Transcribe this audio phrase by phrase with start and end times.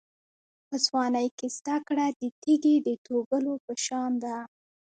[0.67, 4.35] په ځوانۍ کې زده کړه د تېږې د توږلو په شان ده.